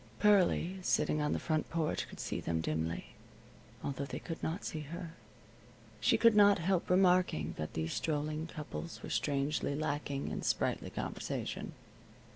Pearlie, 0.17 0.79
sitting 0.81 1.21
on 1.21 1.31
the 1.31 1.61
porch, 1.69 2.07
could 2.09 2.19
see 2.19 2.39
them 2.39 2.59
dimly, 2.59 3.09
although 3.83 4.03
they 4.05 4.17
could 4.17 4.41
not 4.41 4.65
see 4.65 4.79
her. 4.79 5.13
She 5.99 6.17
could 6.17 6.35
not 6.35 6.57
help 6.57 6.89
remarking 6.89 7.53
that 7.59 7.75
these 7.75 7.93
strolling 7.93 8.47
couples 8.47 9.03
were 9.03 9.11
strangely 9.11 9.75
lacking 9.75 10.29
in 10.29 10.41
sprightly 10.41 10.89
conversation. 10.89 11.73